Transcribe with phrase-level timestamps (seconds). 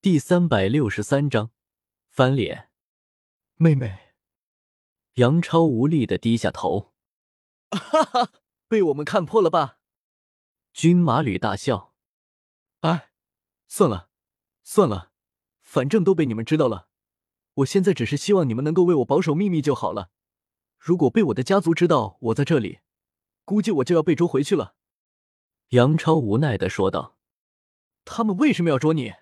[0.00, 1.50] 第三百六十三章
[2.08, 2.70] 翻脸。
[3.56, 4.14] 妹妹，
[5.14, 6.92] 杨超无力的低下头。
[7.72, 8.32] 哈哈，
[8.68, 9.80] 被我们看破了吧？
[10.72, 11.96] 军马吕大笑。
[12.82, 13.10] 哎，
[13.66, 14.10] 算了，
[14.62, 15.10] 算了，
[15.62, 16.88] 反正都被你们知道了。
[17.54, 20.12] 我现在只是希望你们能够为我保守秘密就好了。
[20.78, 22.78] 如果被我的家族知道我在这里，
[23.44, 24.76] 估计我就要被捉回去了。
[25.70, 27.18] 杨超无奈的说道
[28.06, 29.14] ：“他们为什么要捉你？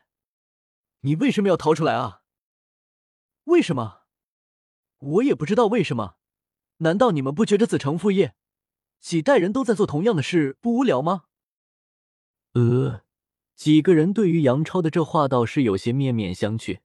[1.00, 2.22] 你为什么要逃出来啊？
[3.44, 4.02] 为什么？
[4.98, 6.16] 我也不知道为什么。
[6.79, 8.34] 难道你们不觉得子承父业，
[9.00, 11.24] 几代人都在做同样的事，不无聊吗？”
[12.52, 13.02] 呃，
[13.54, 16.80] 几个人对于杨超的这话倒是有些面面相觑。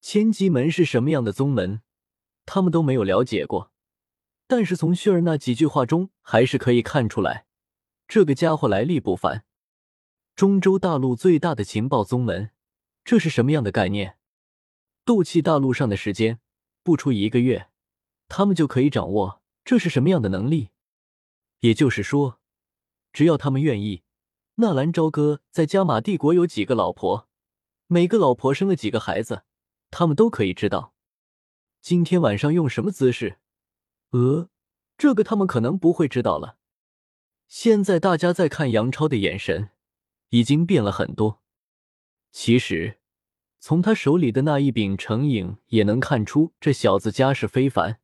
[0.00, 1.82] 千机门是什么样的宗门，
[2.46, 3.72] 他们都没有了解过，
[4.46, 7.46] 但是从旭儿那几句话中，还是可以看出来，
[8.06, 9.44] 这个家伙来历不凡。
[10.36, 12.50] 中州大陆最大的情报宗门，
[13.04, 14.18] 这是什么样的概念？
[15.04, 16.40] 斗气大陆上的时间
[16.82, 17.68] 不出一个月，
[18.28, 20.70] 他们就可以掌握，这是什么样的能力？
[21.60, 22.40] 也就是说，
[23.12, 24.02] 只要他们愿意，
[24.56, 27.28] 纳兰朝歌在加玛帝国有几个老婆，
[27.86, 29.42] 每个老婆生了几个孩子。
[29.90, 30.94] 他们都可以知道，
[31.80, 33.38] 今天晚上用什么姿势？
[34.10, 34.48] 呃，
[34.96, 36.56] 这个他们可能不会知道了。
[37.46, 39.70] 现在大家在看杨超的眼神
[40.30, 41.43] 已经变了很多。
[42.36, 42.98] 其实，
[43.60, 48.00] 从他手里的那一柄成影也能看出，这小子家世非凡。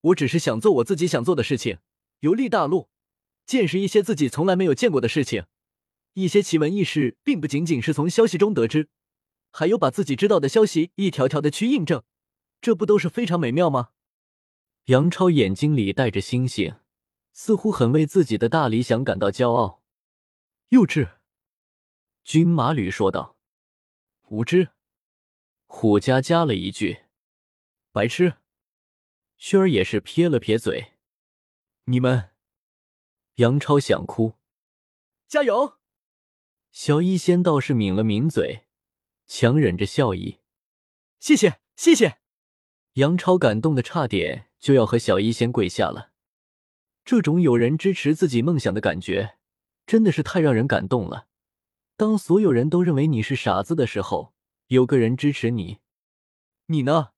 [0.00, 1.78] 我只是想做我自己想做的事情，
[2.20, 2.88] 游历大陆，
[3.44, 5.44] 见识一些自己从来没有见过的事情。
[6.14, 8.88] 一些奇闻异事，并不仅仅是从消息中得知。
[9.50, 12.02] 还有把自己知道的消息一条条的去印证，
[12.62, 13.90] 这不都是非常美妙吗？
[14.86, 16.76] 杨超眼睛里带着星星，
[17.34, 19.82] 似乎很为自己的大理想感到骄傲。
[20.70, 21.16] 幼稚，
[22.24, 23.33] 军马吕说道。
[24.34, 24.70] 无知，
[25.68, 27.04] 虎家加了一句。
[27.92, 28.38] 白痴，
[29.36, 30.94] 轩儿也是撇了撇嘴。
[31.84, 32.30] 你们，
[33.36, 34.34] 杨超想哭。
[35.28, 35.74] 加油！
[36.72, 38.64] 小医仙倒是抿了抿嘴。
[39.28, 40.40] 强忍着笑意，
[41.20, 42.18] 谢谢谢谢。
[42.94, 46.10] 杨超感动的差点就要和小医仙跪下了。
[47.04, 49.36] 这种有人支持自己梦想的感觉，
[49.86, 51.28] 真的是太让人感动了。
[51.96, 54.33] 当所有人都认为你是傻子的时候，
[54.74, 55.78] 有个人支持你，
[56.66, 57.12] 你呢？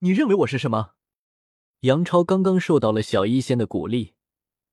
[0.00, 0.96] 你认为我是什么？
[1.82, 4.16] 杨超刚刚受到了小医仙的鼓励，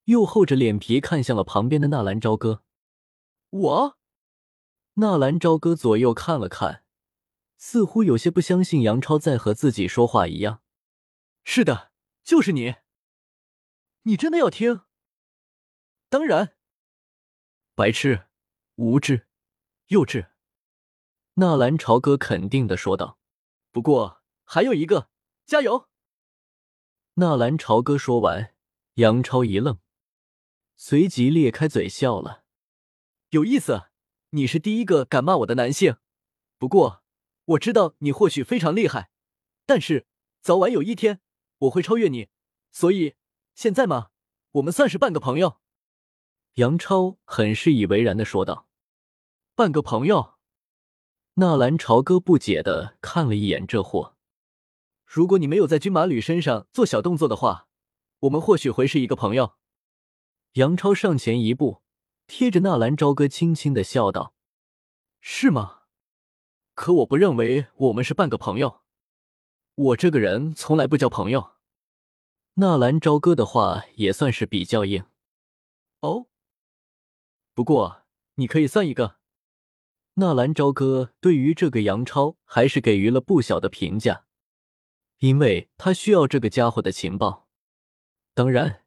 [0.06, 2.64] 又厚着脸皮看向了旁边的纳兰朝歌。
[3.52, 4.00] 我。
[4.96, 6.84] 纳兰朝歌左右看了看，
[7.58, 10.64] 似乎有些不相信杨超在和自己说话一样。
[11.44, 11.92] 是的，
[12.24, 12.78] 就是你。
[14.04, 14.82] 你真的要听？
[16.10, 16.56] 当然。
[17.76, 18.26] 白痴，
[18.78, 19.28] 无知，
[19.90, 20.33] 幼稚。
[21.36, 23.18] 纳兰朝歌肯定的说道。
[23.72, 25.10] 不过还有一个，
[25.46, 25.88] 加油！
[27.16, 28.54] 纳兰朝歌说完，
[28.96, 29.80] 杨超一愣，
[30.76, 32.44] 随即咧开嘴笑了。
[33.30, 33.90] 有意思。
[34.36, 35.98] 你是第一个敢骂我的男性，
[36.58, 37.04] 不过
[37.46, 39.12] 我知道你或许非常厉害，
[39.68, 40.08] 但是
[40.42, 41.22] 早晚有一天
[41.60, 42.30] 我会超越你，
[42.72, 43.14] 所以
[43.54, 44.10] 现在嘛，
[44.54, 45.60] 我们算是半个朋友。”
[46.56, 48.68] 杨超很是以为然的说道。
[49.54, 50.33] “半个朋友？”
[51.36, 54.16] 纳兰朝歌不解的看了一眼这货。
[55.06, 57.68] “如果你没有在军马吕身上做小动作的话，
[58.20, 59.56] 我们或许会是一个朋友。”
[60.54, 61.82] 杨超上前一步。
[62.26, 64.34] 贴着纳兰朝歌，轻轻的笑道
[65.20, 65.82] ：“是吗？
[66.74, 68.82] 可我不认为我们是半个朋友。
[69.76, 71.52] 我这个人从来不交朋友。”
[72.56, 75.04] 纳兰朝歌的话也算是比较硬。
[76.00, 76.28] 哦，
[77.54, 78.04] 不过
[78.36, 79.18] 你可以算一个。
[80.16, 84.26] 纳兰朝歌对于这个杨超还是给予了不小的评价，
[85.20, 87.48] 因为他需要这个家伙的情报。
[88.34, 88.82] 当然。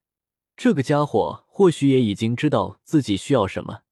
[0.58, 3.82] 这个家伙或许也已经知道自己需要什么，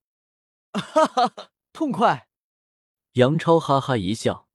[0.73, 2.31] 哈哈哈，痛快！
[3.12, 4.49] 杨超哈哈一笑，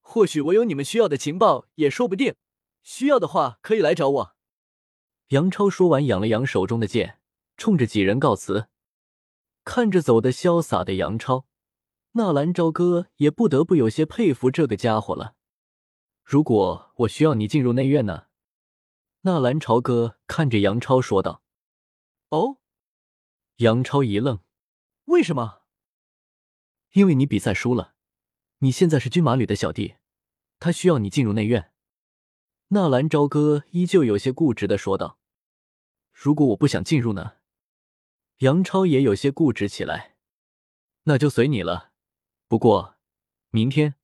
[0.00, 2.34] 或许我有你们需要的情报也说不定，
[2.82, 4.36] 需要的话可以来找我。
[5.28, 7.20] 杨超说完，扬了扬手中的剑，
[7.56, 8.66] 冲着几人告辞。
[9.64, 11.46] 看着走的潇洒的杨超，
[12.14, 15.34] 纳兰朝歌也不得不有些佩服这个家伙了。
[16.22, 18.26] 如果我需要你进入内院呢？
[19.22, 21.42] 纳兰朝歌看着杨超说道。
[22.28, 22.58] 哦，
[23.56, 24.40] 杨超一愣，
[25.06, 25.62] 为什么？
[26.92, 27.94] 因为你比赛输了，
[28.58, 29.94] 你现在是军马旅的小弟，
[30.58, 31.72] 他需要你进入内院。
[32.68, 35.18] 纳兰朝歌依旧有些固执的说道
[36.12, 37.36] ：“如果我不想进入呢？”
[38.38, 40.16] 杨超也有些固执起来，
[41.04, 41.91] 那就随你了。
[42.52, 42.96] 不过，
[43.48, 43.94] 明天，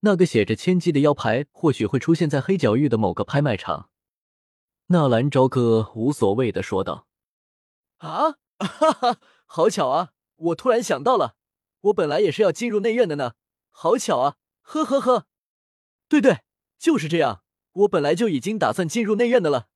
[0.00, 3.90] 那个写着千机的腰牌或许会出现在黑角域的某个拍卖场。
[4.86, 7.06] 纳兰朝歌无所谓的说道
[7.98, 10.10] ：“啊，哈哈，好巧啊！
[10.34, 11.36] 我突然想到了，
[11.82, 13.34] 我本来也是要进入内院的呢。
[13.70, 15.28] 好巧啊，呵呵呵。
[16.08, 16.40] 对对，
[16.80, 19.68] 就是这样，我本来就已经打算进入内院的了。”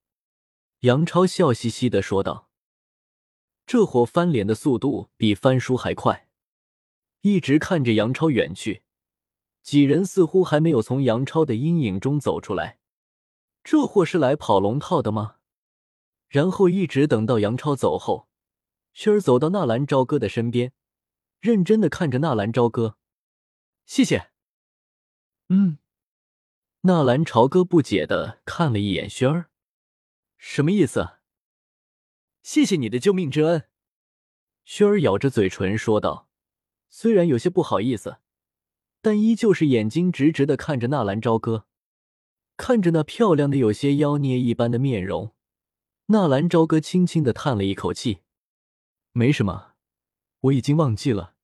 [0.82, 2.50] 杨超笑嘻嘻的说道
[3.64, 6.26] ：“这货翻脸的速度比翻书还快。”
[7.22, 8.82] 一直看着杨超远去，
[9.62, 12.78] 几人似乎还没有从杨超的阴影中走出来。
[13.62, 15.36] 这货是来跑龙套的吗？
[16.28, 18.28] 然后一直等到杨超走后，
[18.94, 20.72] 轩儿走到纳兰朝歌的身边，
[21.40, 22.96] 认真的看着纳兰朝歌。
[23.84, 24.30] 谢谢。
[25.48, 25.78] 嗯，
[26.82, 29.50] 纳兰朝歌不解的看了一眼轩儿，
[30.38, 31.18] 什么意思？
[32.42, 33.68] 谢谢你的救命之恩。
[34.64, 36.29] 轩儿咬着嘴唇说道，
[36.90, 38.18] 虽然有些不好意思，
[39.00, 41.66] 但依旧是眼睛直直的看着纳兰朝歌。
[42.56, 45.32] 看着那漂亮的有些妖孽一般的面容，
[46.06, 48.18] 纳兰朝歌轻轻的叹了一口气
[49.12, 49.72] ：“没什么，
[50.40, 51.36] 我已经忘记了。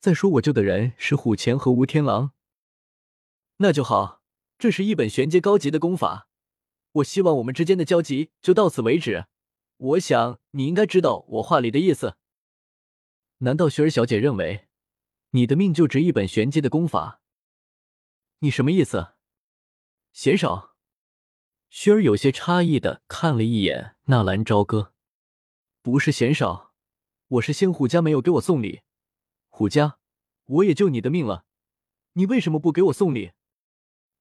[0.00, 2.32] 再说我救的人是虎钳和吴天狼，
[3.58, 4.22] 那就好。
[4.58, 6.28] 这是一本玄阶高级的功法，
[6.92, 9.26] 我希望我们之间的交集就到此为止。
[9.76, 12.16] 我想你应该知道我话里的意思。
[13.38, 14.66] 难道雪儿小姐认为
[15.30, 17.20] 你的命就值一本玄阶的功法？
[18.40, 19.14] 你什么意思？”
[20.12, 20.74] 嫌少，
[21.70, 24.92] 薰儿有些诧异的看了一眼纳兰朝歌，
[25.82, 26.74] 不是嫌少，
[27.28, 28.80] 我是仙虎家没有给我送礼，
[29.48, 29.98] 虎家，
[30.46, 31.44] 我也救你的命了，
[32.14, 33.30] 你为什么不给我送礼？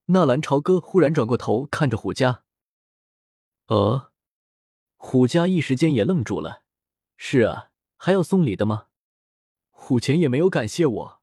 [0.06, 2.44] 纳兰朝歌忽然转过头看着虎家，
[3.66, 4.12] 呃，
[4.96, 6.64] 虎家一时间也愣住了，
[7.18, 8.89] 是啊，还要送礼的吗？
[9.90, 11.22] 虎钳也没有感谢我，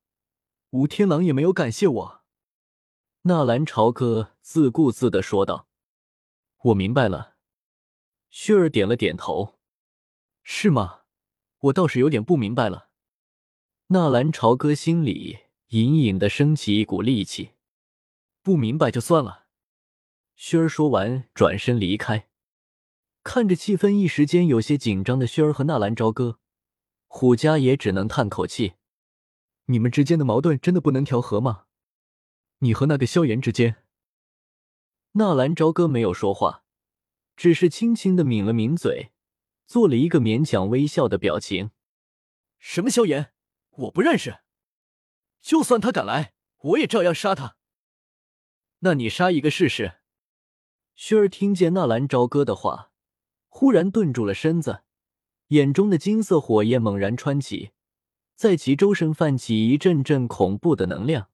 [0.71, 2.25] 吴天狼也没有感谢我。
[3.23, 5.69] 纳兰朝歌自顾自的说道
[6.65, 7.37] ：“我明白了。”
[8.29, 9.61] 薰儿点了点头
[10.43, 11.03] ：“是吗？
[11.61, 12.89] 我倒是有点不明白了。”
[13.95, 15.39] 纳兰朝歌心里
[15.69, 17.53] 隐隐的升起一股戾气
[18.43, 19.47] ：“不明白就算了。”
[20.37, 22.29] 薰儿说完，转身离开。
[23.23, 26.41] 看着气氛一时间有些紧张的薰儿和纳兰朝歌，
[27.19, 28.75] 虎家也只能叹口气
[29.73, 31.65] ：“你们之间的矛盾真的不能调和吗？”
[32.61, 33.83] 你和那个萧炎之间，
[35.13, 36.63] 纳兰朝歌没有说话，
[37.35, 39.13] 只是轻轻的抿了抿嘴，
[39.65, 41.71] 做了一个勉强微笑的表情。
[42.59, 43.33] 什么萧炎，
[43.71, 44.41] 我不认识。
[45.41, 47.57] 就算他敢来，我也照样杀他。
[48.81, 50.01] 那你杀一个试试？
[50.95, 52.93] 薰儿听见纳兰朝歌的话，
[53.49, 54.83] 忽然顿住了身子，
[55.49, 57.71] 眼中的金色火焰猛然穿起，
[58.35, 61.29] 在其周身泛起一阵阵恐怖的能量。